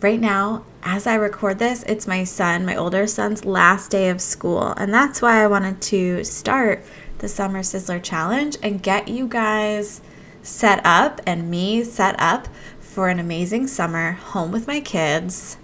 [0.00, 4.20] right now, as I record this, it's my son, my older son's last day of
[4.20, 4.68] school.
[4.76, 6.84] And that's why I wanted to start
[7.18, 10.00] the Summer Sizzler Challenge and get you guys
[10.42, 12.48] set up and me set up
[12.80, 15.56] for an amazing summer home with my kids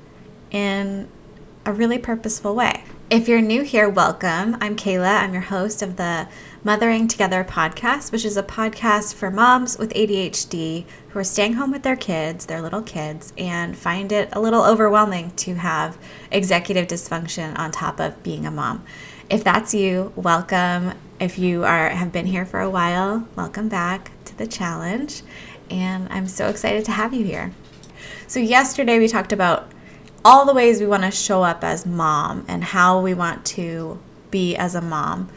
[0.51, 1.09] in
[1.65, 2.85] a really purposeful way.
[3.11, 4.57] If you're new here, welcome.
[4.61, 5.23] I'm Kayla.
[5.23, 6.29] I'm your host of the
[6.67, 11.71] Mothering Together podcast, which is a podcast for moms with ADHD who are staying home
[11.71, 15.99] with their kids, their little kids, and find it a little overwhelming to have
[16.31, 18.83] executive dysfunction on top of being a mom.
[19.29, 20.95] If that's you, welcome.
[21.21, 25.21] If you are have been here for a while, welcome back to the challenge.
[25.69, 27.53] And I'm so excited to have you here.
[28.27, 29.71] So yesterday we talked about
[30.25, 34.01] all the ways we want to show up as mom and how we want to
[34.31, 35.29] be as a mom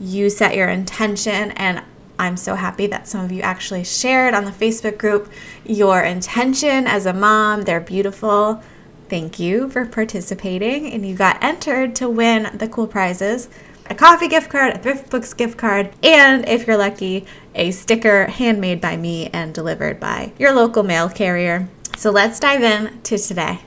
[0.00, 1.82] you set your intention and
[2.18, 5.30] I'm so happy that some of you actually shared on the Facebook group
[5.64, 7.62] your intention as a mom.
[7.62, 8.62] They're beautiful.
[9.08, 10.92] Thank you for participating.
[10.92, 13.48] And you got entered to win the cool prizes
[13.88, 17.24] a coffee gift card, a Thrift Books gift card, and if you're lucky,
[17.54, 21.68] a sticker handmade by me and delivered by your local mail carrier.
[21.96, 23.60] So let's dive in to today.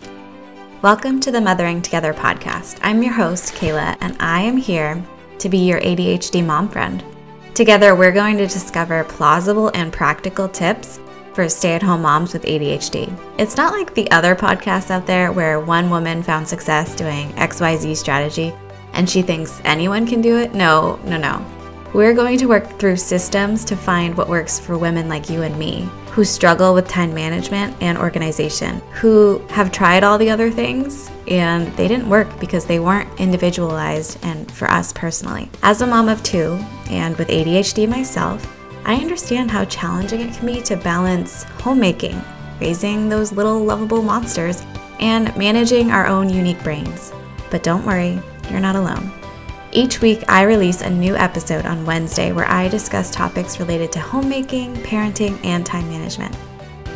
[0.81, 2.80] Welcome to the Mothering Together podcast.
[2.83, 5.05] I'm your host, Kayla, and I am here
[5.39, 7.03] to be your ADHD mom friend.
[7.53, 10.99] Together, we're going to discover plausible and practical tips
[11.33, 13.11] for stay at home moms with ADHD.
[13.37, 17.95] It's not like the other podcasts out there where one woman found success doing XYZ
[17.97, 18.53] strategy
[18.93, 20.53] and she thinks anyone can do it.
[20.53, 21.45] No, no, no.
[21.93, 25.57] We're going to work through systems to find what works for women like you and
[25.57, 31.09] me who struggle with time management and organization, who have tried all the other things
[31.27, 35.49] and they didn't work because they weren't individualized and for us personally.
[35.61, 38.45] As a mom of two and with ADHD myself,
[38.85, 42.19] I understand how challenging it can be to balance homemaking,
[42.59, 44.63] raising those little lovable monsters,
[44.99, 47.13] and managing our own unique brains.
[47.51, 49.19] But don't worry, you're not alone.
[49.72, 54.00] Each week, I release a new episode on Wednesday where I discuss topics related to
[54.00, 56.35] homemaking, parenting, and time management.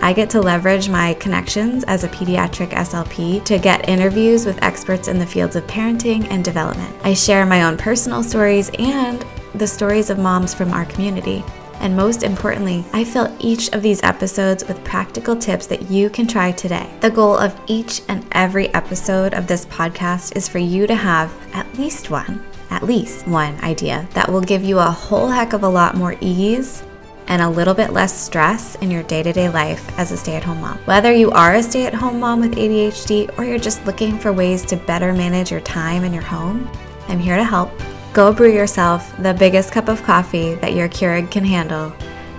[0.02, 5.08] I get to leverage my connections as a pediatric SLP to get interviews with experts
[5.08, 6.96] in the fields of parenting and development.
[7.04, 9.24] I share my own personal stories and
[9.54, 11.44] the stories of moms from our community.
[11.76, 16.26] And most importantly, I fill each of these episodes with practical tips that you can
[16.26, 16.90] try today.
[17.02, 21.32] The goal of each and every episode of this podcast is for you to have
[21.54, 25.62] at least one at least one idea that will give you a whole heck of
[25.62, 26.84] a lot more ease
[27.28, 30.36] and a little bit less stress in your day to day life as a stay
[30.36, 30.78] at home mom.
[30.80, 34.34] Whether you are a stay at home mom with ADHD or you're just looking for
[34.34, 36.70] ways to better manage your time in your home,
[37.08, 37.72] I'm here to help.
[38.12, 41.94] Go brew yourself the biggest cup of coffee that your Keurig can handle,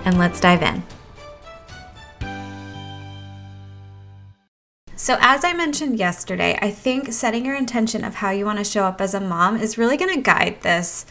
[0.05, 0.83] and let's dive in.
[5.05, 8.63] So, as I mentioned yesterday, I think setting your intention of how you want to
[8.63, 11.05] show up as a mom is really going to guide this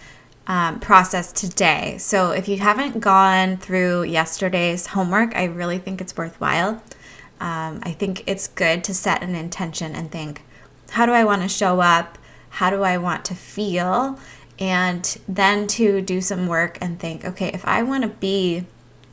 [0.48, 1.98] um, process today.
[1.98, 6.82] So, if you haven't gone through yesterday's homework, I really think it's worthwhile.
[7.38, 10.42] Um, I think it's good to set an intention and think,
[10.90, 12.18] how do I want to show up?
[12.48, 14.18] How do I want to feel?
[14.58, 18.66] And then to do some work and think, okay, if I want to be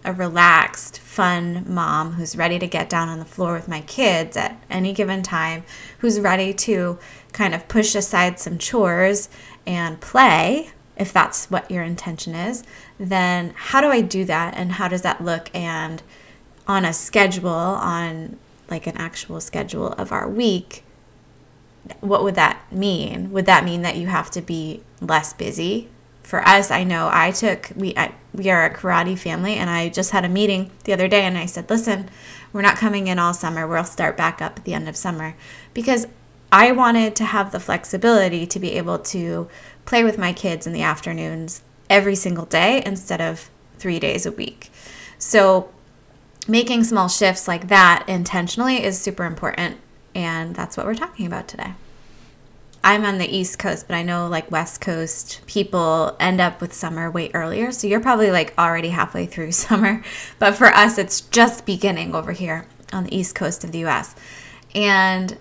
[0.03, 4.35] a relaxed, fun mom who's ready to get down on the floor with my kids
[4.35, 5.63] at any given time,
[5.99, 6.97] who's ready to
[7.33, 9.29] kind of push aside some chores
[9.65, 12.63] and play, if that's what your intention is,
[12.99, 15.49] then how do I do that and how does that look?
[15.53, 16.01] And
[16.67, 18.37] on a schedule, on
[18.69, 20.83] like an actual schedule of our week,
[21.99, 23.31] what would that mean?
[23.31, 25.89] Would that mean that you have to be less busy
[26.23, 29.89] for us, I know I took we I, we are a karate family, and I
[29.89, 32.09] just had a meeting the other day, and I said, listen,
[32.53, 33.67] we're not coming in all summer.
[33.67, 35.35] We'll start back up at the end of summer
[35.73, 36.07] because
[36.51, 39.47] I wanted to have the flexibility to be able to
[39.85, 44.31] play with my kids in the afternoons every single day instead of three days a
[44.31, 44.69] week.
[45.17, 45.71] So
[46.47, 49.77] making small shifts like that intentionally is super important,
[50.13, 51.73] and that's what we're talking about today.
[52.83, 56.73] I'm on the East Coast, but I know like West Coast people end up with
[56.73, 57.71] summer way earlier.
[57.71, 60.03] So you're probably like already halfway through summer.
[60.39, 64.15] But for us, it's just beginning over here on the East Coast of the US.
[64.73, 65.37] And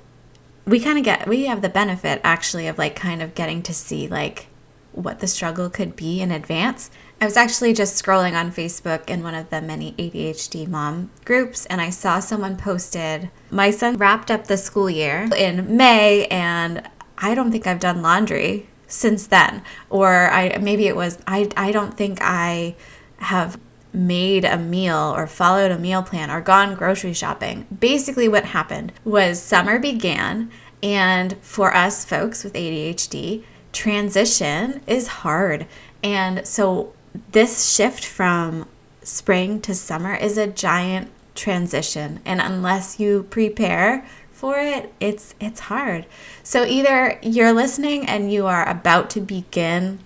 [0.67, 3.75] we kind of get, we have the benefit actually of like kind of getting to
[3.75, 4.47] see like
[4.93, 6.91] what the struggle could be in advance.
[7.21, 11.67] I was actually just scrolling on Facebook in one of the many ADHD mom groups,
[11.67, 16.89] and I saw someone posted, My son wrapped up the school year in May, and
[17.21, 19.63] I don't think I've done laundry since then.
[19.89, 22.75] Or I maybe it was I I don't think I
[23.19, 23.59] have
[23.93, 27.67] made a meal or followed a meal plan or gone grocery shopping.
[27.79, 30.51] Basically, what happened was summer began,
[30.83, 35.67] and for us folks with ADHD, transition is hard.
[36.03, 36.93] And so,
[37.33, 38.67] this shift from
[39.03, 42.21] spring to summer is a giant transition.
[42.25, 44.07] And unless you prepare
[44.41, 46.07] for it, it's it's hard.
[46.43, 49.99] So either you're listening and you are about to begin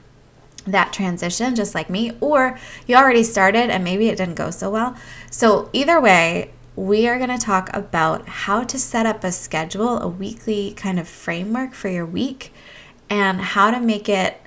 [0.67, 4.71] that transition just like me or you already started and maybe it didn't go so
[4.71, 4.97] well.
[5.31, 10.01] So either way, we are going to talk about how to set up a schedule,
[10.01, 12.53] a weekly kind of framework for your week
[13.09, 14.41] and how to make it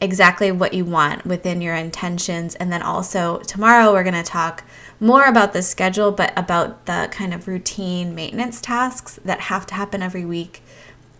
[0.00, 2.54] exactly what you want within your intentions.
[2.54, 4.62] And then also, tomorrow we're going to talk
[5.00, 9.74] more about the schedule, but about the kind of routine maintenance tasks that have to
[9.74, 10.62] happen every week.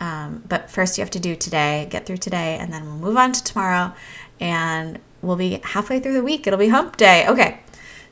[0.01, 3.17] Um, but first, you have to do today, get through today, and then we'll move
[3.17, 3.95] on to tomorrow.
[4.41, 6.47] And we'll be halfway through the week.
[6.47, 7.27] It'll be hump day.
[7.27, 7.61] Okay,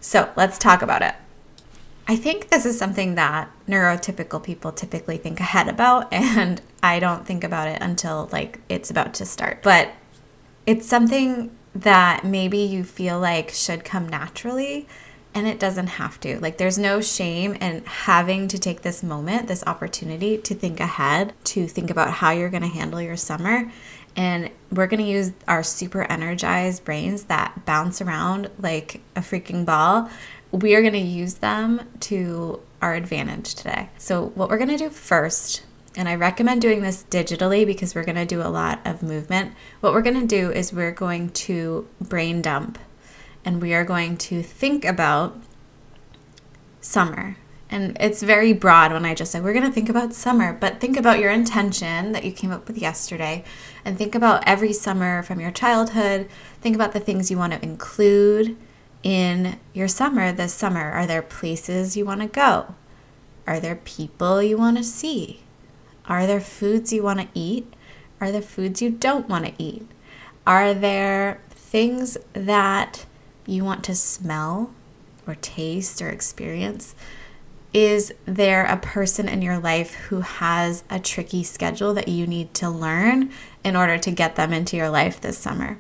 [0.01, 1.15] so let's talk about it.
[2.07, 7.27] I think this is something that neurotypical people typically think ahead about, and I don't
[7.27, 9.63] think about it until like it's about to start.
[9.63, 9.93] But
[10.67, 14.87] it's something that maybe you feel like should come naturally
[15.35, 16.39] and it doesn't have to.
[16.41, 21.33] Like, there's no shame in having to take this moment, this opportunity to think ahead,
[21.45, 23.71] to think about how you're going to handle your summer.
[24.17, 29.65] And we're going to use our super energized brains that bounce around like a freaking
[29.67, 30.09] ball.
[30.53, 33.89] We are going to use them to our advantage today.
[33.99, 35.65] So, what we're going to do first
[35.97, 39.55] and I recommend doing this digitally because we're going to do a lot of movement.
[39.81, 42.79] What we're going to do is we're going to brain dump
[43.45, 45.37] and we are going to think about
[46.81, 47.37] summer.
[47.71, 50.81] And it's very broad when I just say we're going to think about summer, but
[50.81, 53.43] think about your intention that you came up with yesterday
[53.85, 56.29] and think about every summer from your childhood.
[56.61, 58.57] Think about the things you want to include
[59.03, 60.93] in your summer this summer.
[60.93, 62.75] Are there places you want to go?
[63.47, 65.41] Are there people you want to see?
[66.07, 67.73] Are there foods you want to eat?
[68.21, 69.87] Are there foods you don't want to eat?
[70.47, 73.05] Are there things that
[73.47, 74.71] you want to smell
[75.27, 76.95] or taste or experience?
[77.73, 82.55] Is there a person in your life who has a tricky schedule that you need
[82.55, 83.31] to learn
[83.65, 85.79] in order to get them into your life this summer?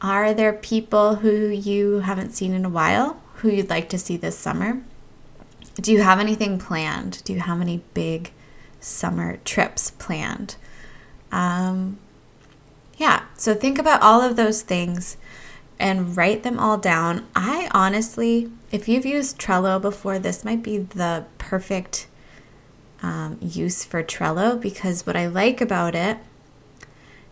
[0.00, 4.16] Are there people who you haven't seen in a while who you'd like to see
[4.16, 4.82] this summer?
[5.76, 7.22] Do you have anything planned?
[7.24, 8.30] Do you have any big
[8.84, 10.56] summer trips planned.
[11.32, 11.98] Um,
[12.96, 15.16] yeah, so think about all of those things
[15.78, 17.26] and write them all down.
[17.34, 22.06] I honestly, if you've used Trello before, this might be the perfect
[23.02, 26.18] um, use for Trello because what I like about it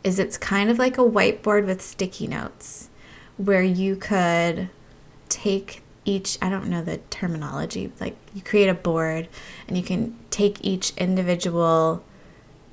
[0.05, 2.89] is it's kind of like a whiteboard with sticky notes
[3.37, 4.69] where you could
[5.29, 9.29] take each i don't know the terminology like you create a board
[9.69, 12.03] and you can take each individual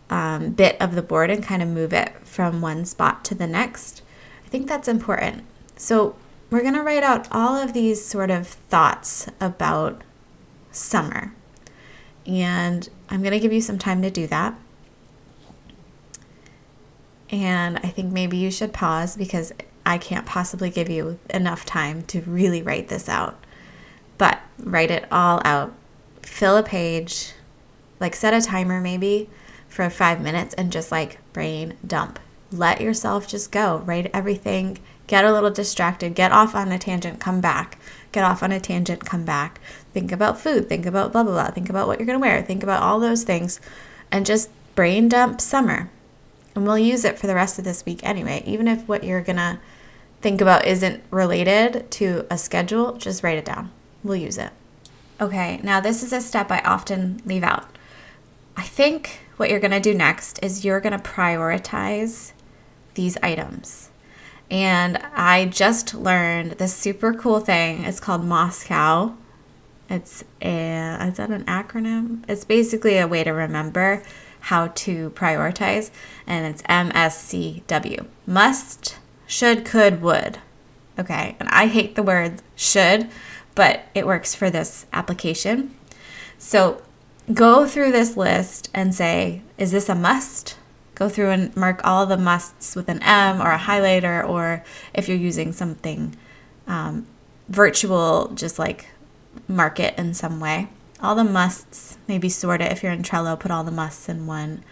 [0.10, 3.48] um, bit of the board and kind of move it from one spot to the
[3.48, 4.02] next
[4.46, 5.44] i think that's important
[5.80, 6.16] so
[6.52, 10.04] we're going to write out all of these sort of thoughts about
[10.72, 11.34] summer
[12.28, 14.54] and i'm going to give you some time to do that
[17.32, 19.52] and i think maybe you should pause because
[19.90, 23.44] I can't possibly give you enough time to really write this out.
[24.20, 25.74] But write it all out.
[26.22, 27.34] Fill a page,
[28.00, 29.32] like set a timer maybe
[29.68, 32.20] for five minutes and just like brain dump.
[32.52, 33.78] Let yourself just go.
[33.80, 34.78] Write everything.
[35.10, 36.14] Get a little distracted.
[36.14, 37.20] Get off on a tangent.
[37.20, 37.80] Come back.
[38.12, 39.04] Get off on a tangent.
[39.04, 39.60] Come back.
[39.92, 40.70] Think about food.
[40.70, 41.50] Think about blah, blah, blah.
[41.50, 42.44] Think about what you're going to wear.
[42.44, 43.60] Think about all those things.
[44.12, 45.90] And just brain dump summer.
[46.54, 48.44] And we'll use it for the rest of this week anyway.
[48.46, 49.58] Even if what you're going to
[50.22, 53.72] think about isn't related to a schedule, just write it down.
[54.04, 54.52] We'll use it.
[55.20, 57.68] Okay, now this is a step I often leave out.
[58.56, 62.34] I think what you're going to do next is you're going to prioritize
[62.94, 63.89] these items.
[64.50, 67.84] And I just learned this super cool thing.
[67.84, 69.16] It's called MoSCoW.
[69.90, 72.24] It's a, is that an acronym?
[72.28, 74.04] It's basically a way to remember
[74.42, 75.92] how to prioritize,
[76.26, 78.06] and it's MSCW.
[78.26, 80.40] Must should, could, would.
[80.98, 83.10] Okay, and I hate the word should,
[83.56, 85.76] but it works for this application.
[86.38, 86.82] So
[87.34, 90.56] go through this list and say, is this a must?
[91.00, 94.64] Go through and mark all the musts with an M or a highlighter, or
[94.94, 96.16] if you're using something
[96.68, 97.08] um,
[97.48, 98.90] virtual, just like
[99.48, 100.68] mark it in some way.
[101.02, 102.72] All the musts, maybe sort it.
[102.72, 104.64] If you're in Trello, put all the musts in one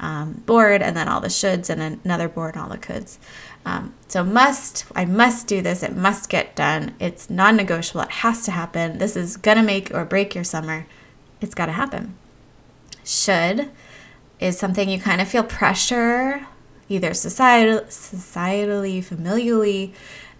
[0.00, 3.18] um, board and then all the shoulds and another board and all the coulds.
[3.66, 5.82] Um, so must, I must do this.
[5.82, 6.94] It must get done.
[6.98, 8.02] It's non-negotiable.
[8.02, 8.96] It has to happen.
[8.98, 10.86] This is gonna make or break your summer.
[11.40, 12.16] It's got to happen.
[13.04, 13.70] Should
[14.40, 16.46] is something you kind of feel pressure,
[16.88, 19.92] either societal, societally, familially.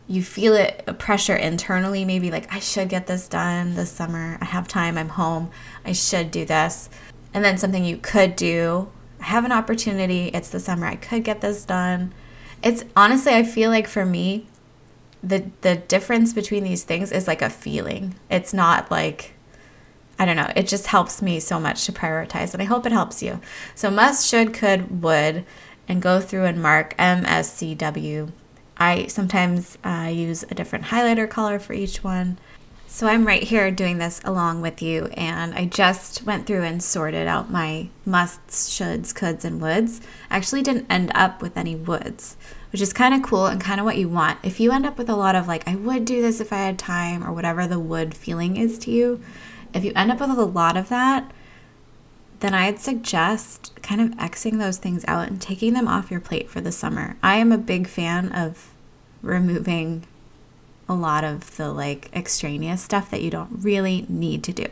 [0.08, 4.38] You feel it a pressure internally, maybe like I should get this done this summer.
[4.40, 4.96] I have time.
[4.96, 5.50] I'm home.
[5.84, 6.88] I should do this.
[7.34, 8.88] And then something you could do
[9.20, 10.28] I have an opportunity.
[10.28, 10.86] It's the summer.
[10.86, 12.12] I could get this done.
[12.62, 14.46] It's honestly, I feel like for me,
[15.22, 18.14] the the difference between these things is like a feeling.
[18.30, 19.34] It's not like
[20.18, 20.50] I don't know.
[20.56, 23.40] It just helps me so much to prioritize, and I hope it helps you.
[23.74, 25.44] So must, should, could, would,
[25.88, 28.32] and go through and mark M, S, C, W.
[28.78, 32.38] I sometimes uh, use a different highlighter color for each one.
[32.88, 36.82] So I'm right here doing this along with you, and I just went through and
[36.82, 40.00] sorted out my musts, shoulds, coulds, and woulds.
[40.30, 42.36] I actually didn't end up with any woulds,
[42.72, 44.38] which is kind of cool and kind of what you want.
[44.42, 46.58] If you end up with a lot of like, I would do this if I
[46.58, 49.20] had time, or whatever the would feeling is to you,
[49.76, 51.30] if you end up with a lot of that,
[52.40, 56.50] then I'd suggest kind of Xing those things out and taking them off your plate
[56.50, 57.16] for the summer.
[57.22, 58.72] I am a big fan of
[59.22, 60.04] removing
[60.88, 64.66] a lot of the like extraneous stuff that you don't really need to do.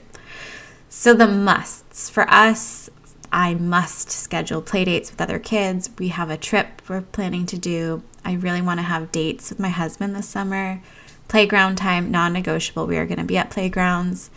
[0.88, 2.88] So, the musts for us,
[3.32, 5.90] I must schedule play dates with other kids.
[5.98, 8.02] We have a trip we're planning to do.
[8.24, 10.80] I really want to have dates with my husband this summer.
[11.26, 12.86] Playground time, non negotiable.
[12.86, 14.30] We are going to be at playgrounds.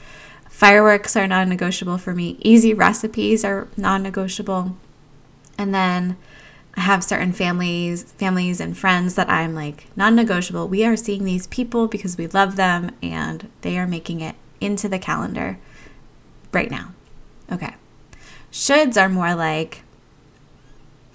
[0.57, 2.35] Fireworks are non negotiable for me.
[2.41, 4.75] Easy recipes are non negotiable.
[5.55, 6.17] And then
[6.75, 10.67] I have certain families, families and friends that I'm like non-negotiable.
[10.67, 14.89] We are seeing these people because we love them and they are making it into
[14.89, 15.59] the calendar
[16.51, 16.91] right now.
[17.51, 17.75] Okay.
[18.51, 19.83] Shoulds are more like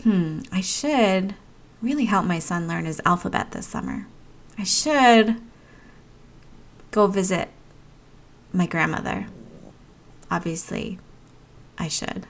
[0.04, 1.34] hmm, I should
[1.80, 4.06] really help my son learn his alphabet this summer.
[4.56, 5.40] I should
[6.92, 7.48] go visit
[8.52, 9.26] my grandmother.
[10.30, 10.98] Obviously,
[11.78, 12.26] I should.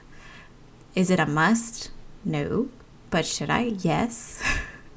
[0.95, 1.91] Is it a must?
[2.23, 2.69] No
[3.13, 3.75] but should I?
[3.81, 4.41] Yes.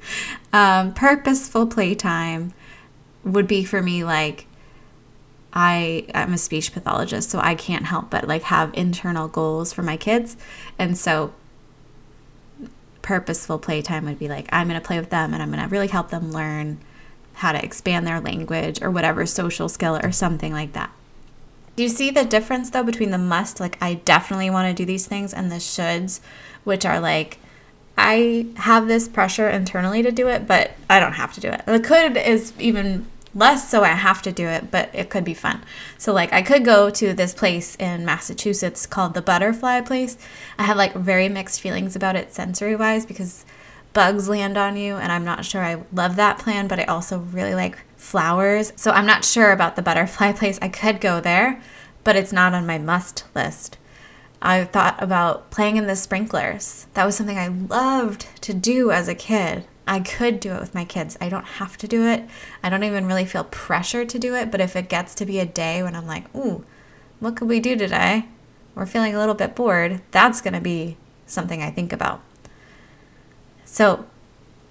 [0.51, 2.51] um, purposeful playtime
[3.23, 4.47] would be for me like
[5.53, 9.83] I I'm a speech pathologist, so I can't help but like have internal goals for
[9.83, 10.35] my kids,
[10.79, 11.31] and so
[13.03, 15.69] purposeful playtime would be like I'm going to play with them and I'm going to
[15.69, 16.79] really help them learn
[17.35, 20.91] how to expand their language or whatever social skill or something like that.
[21.77, 24.83] Do you see the difference though between the must, like I definitely want to do
[24.83, 26.19] these things, and the shoulds,
[26.63, 27.37] which are like
[27.95, 31.63] I have this pressure internally to do it, but I don't have to do it.
[31.67, 33.05] The could is even
[33.35, 35.61] less so I have to do it, but it could be fun.
[35.99, 40.17] So like I could go to this place in Massachusetts called the Butterfly Place.
[40.57, 43.45] I have like very mixed feelings about it sensory wise because
[43.93, 47.19] bugs land on you and I'm not sure I love that plan, but I also
[47.19, 48.71] really like flowers.
[48.75, 50.57] So I'm not sure about the Butterfly Place.
[50.61, 51.61] I could go there,
[52.03, 53.77] but it's not on my must list.
[54.41, 56.87] I thought about playing in the sprinklers.
[56.93, 59.65] That was something I loved to do as a kid.
[59.87, 61.17] I could do it with my kids.
[61.19, 62.23] I don't have to do it.
[62.61, 64.51] I don't even really feel pressure to do it.
[64.51, 66.65] But if it gets to be a day when I'm like, ooh,
[67.19, 68.25] what could we do today?
[68.75, 70.01] We're feeling a little bit bored.
[70.11, 72.21] That's going to be something I think about.
[73.65, 74.05] So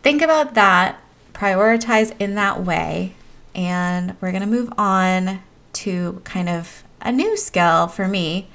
[0.03, 1.01] think about that,
[1.37, 3.15] prioritize in that way.
[3.55, 5.43] And we're going to move on
[5.75, 8.49] to kind of a new skill for me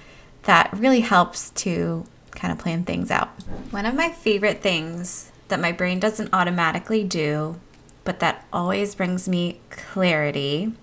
[0.44, 3.30] that really helps to kind of plan things out.
[3.70, 7.60] One of my favorite things that my brain doesn't automatically do,
[8.04, 10.74] but that always brings me clarity,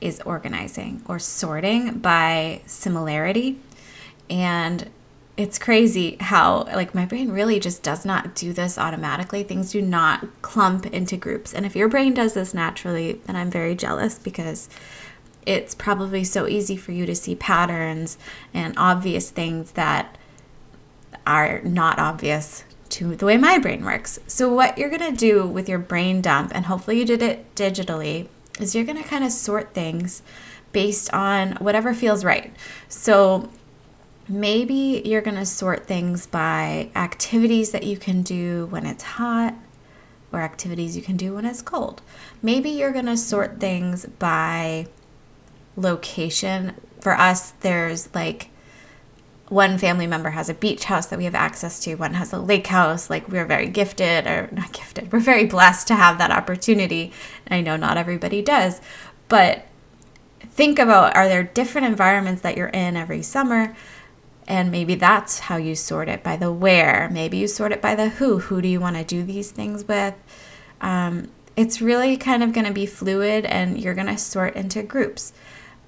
[0.00, 3.58] is organizing or sorting by similarity.
[4.28, 4.90] And
[5.36, 9.82] it's crazy how like my brain really just does not do this automatically things do
[9.82, 14.18] not clump into groups and if your brain does this naturally then i'm very jealous
[14.18, 14.68] because
[15.46, 18.18] it's probably so easy for you to see patterns
[18.52, 20.18] and obvious things that
[21.26, 24.18] are not obvious to the way my brain works.
[24.26, 27.54] So, what you're going to do with your brain dump, and hopefully you did it
[27.54, 28.28] digitally,
[28.60, 30.22] is you're going to kind of sort things
[30.72, 32.54] based on whatever feels right.
[32.88, 33.50] So,
[34.28, 39.54] maybe you're going to sort things by activities that you can do when it's hot
[40.32, 42.02] or activities you can do when it's cold.
[42.42, 44.86] Maybe you're going to sort things by
[45.76, 46.74] location.
[47.00, 48.50] For us, there's like
[49.48, 52.38] one family member has a beach house that we have access to, one has a
[52.38, 53.08] lake house.
[53.08, 57.12] Like, we're very gifted, or not gifted, we're very blessed to have that opportunity.
[57.48, 58.80] I know not everybody does,
[59.28, 59.66] but
[60.40, 63.76] think about are there different environments that you're in every summer?
[64.48, 67.08] And maybe that's how you sort it by the where.
[67.10, 68.38] Maybe you sort it by the who.
[68.38, 70.14] Who do you want to do these things with?
[70.80, 74.82] Um, it's really kind of going to be fluid and you're going to sort into
[74.82, 75.32] groups.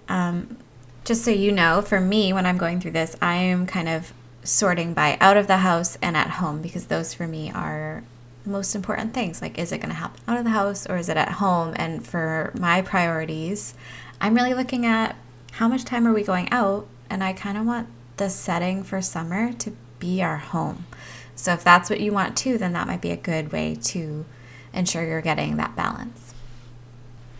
[0.08, 0.56] Um,
[1.04, 4.12] just so you know, for me, when I'm going through this, I am kind of
[4.42, 8.02] sorting by out of the house and at home because those for me are
[8.44, 9.40] the most important things.
[9.42, 11.74] Like, is it going to happen out of the house or is it at home?
[11.76, 13.74] And for my priorities,
[14.20, 15.16] I'm really looking at
[15.52, 16.86] how much time are we going out?
[17.10, 17.88] And I kind of want
[18.18, 20.86] the setting for summer to be our home.
[21.34, 24.26] So if that's what you want too, then that might be a good way to
[24.72, 26.34] ensure you're getting that balance.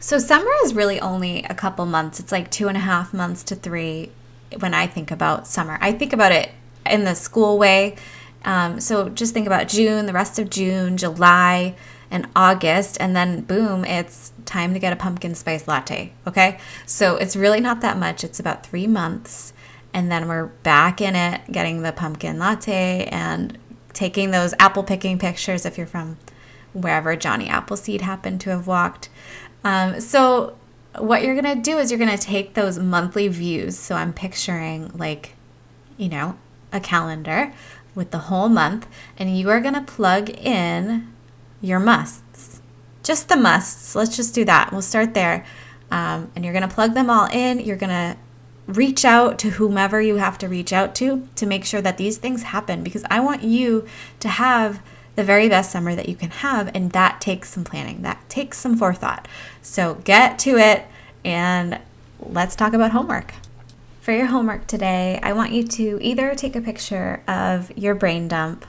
[0.01, 2.21] So summer is really only a couple months.
[2.21, 4.11] It's like two and a half months to three
[4.61, 5.79] when I think about summer.
[5.81, 6.51] I think about it
[6.89, 7.97] in the school way.
[8.45, 11.75] Um, so just think about June, the rest of June, July,
[12.11, 16.13] and August, and then boom, it's time to get a pumpkin spice latte.
[16.27, 16.59] Okay.
[16.87, 18.25] So it's really not that much.
[18.25, 19.53] It's about three months.
[19.93, 23.59] And then we're back in it, getting the pumpkin latte and
[23.93, 26.19] taking those apple picking pictures if you're from
[26.73, 29.09] wherever Johnny Appleseed happened to have walked.
[29.65, 30.57] Um, so,
[30.97, 33.79] what you're going to do is you're going to take those monthly views.
[33.79, 35.35] So, I'm picturing like,
[35.97, 36.37] you know,
[36.73, 37.53] a calendar
[37.95, 41.13] with the whole month, and you are going to plug in
[41.61, 42.61] your musts.
[43.03, 43.95] Just the musts.
[43.95, 44.71] Let's just do that.
[44.71, 45.45] We'll start there.
[45.91, 47.61] Um, and you're going to plug them all in.
[47.61, 48.17] You're going to
[48.69, 52.19] reach out to whomever you have to reach out to to make sure that these
[52.19, 53.87] things happen because I want you
[54.21, 54.81] to have
[55.17, 56.71] the very best summer that you can have.
[56.75, 59.27] And that takes some planning, that takes some forethought.
[59.63, 60.87] So get to it
[61.25, 61.81] and
[62.21, 63.33] let's talk about homework.
[64.01, 68.29] For your homework today, I want you to either take a picture of your brain
[68.29, 68.65] dump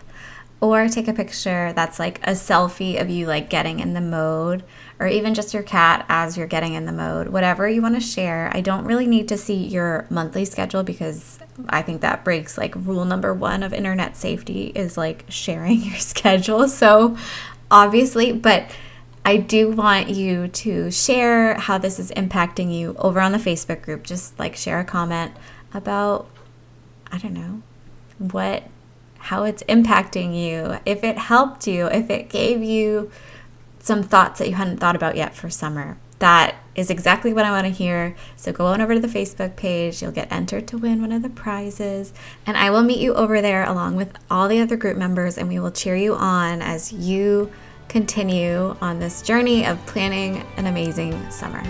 [0.62, 4.64] or take a picture that's like a selfie of you like getting in the mode
[5.00, 7.30] or even just your cat as you're getting in the mode.
[7.30, 8.52] Whatever you want to share.
[8.54, 12.74] I don't really need to see your monthly schedule because i think that breaks like
[12.76, 16.68] rule number one of internet safety is like sharing your schedule.
[16.68, 17.18] So
[17.72, 18.70] obviously but
[19.24, 23.82] i do want you to share how this is impacting you over on the facebook
[23.82, 24.04] group.
[24.04, 25.32] Just like share a comment
[25.74, 26.28] about
[27.12, 27.62] i don't know
[28.18, 28.64] what
[29.20, 33.12] how it's impacting you, if it helped you, if it gave you
[33.80, 35.98] some thoughts that you hadn't thought about yet for summer.
[36.20, 38.16] That is exactly what I want to hear.
[38.36, 40.02] So go on over to the Facebook page.
[40.02, 42.14] You'll get entered to win one of the prizes.
[42.46, 45.48] And I will meet you over there along with all the other group members, and
[45.48, 47.52] we will cheer you on as you
[47.88, 51.64] continue on this journey of planning an amazing summer.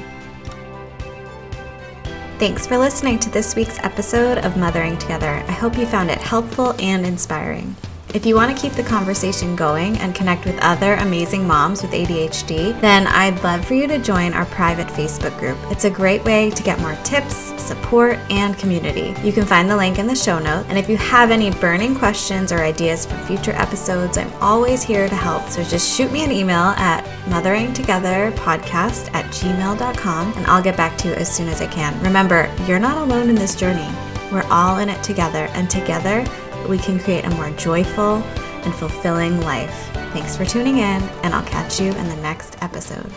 [2.39, 5.27] Thanks for listening to this week's episode of Mothering Together.
[5.27, 7.75] I hope you found it helpful and inspiring.
[8.11, 11.91] If you want to keep the conversation going and connect with other amazing moms with
[11.91, 15.59] ADHD, then I'd love for you to join our private Facebook group.
[15.69, 19.13] It's a great way to get more tips, support, and community.
[19.21, 20.67] You can find the link in the show notes.
[20.69, 25.07] And if you have any burning questions or ideas for future episodes, I'm always here
[25.07, 25.47] to help.
[25.49, 31.09] So just shoot me an email at motheringtogetherpodcast at gmail.com and I'll get back to
[31.09, 32.01] you as soon as I can.
[32.01, 33.87] Remember, you're not alone in this journey.
[34.31, 36.23] We're all in it together, and together,
[36.69, 38.17] we can create a more joyful
[38.63, 39.89] and fulfilling life.
[40.13, 43.11] Thanks for tuning in, and I'll catch you in the next episode.